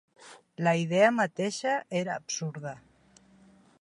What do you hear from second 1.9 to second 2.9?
era absurda.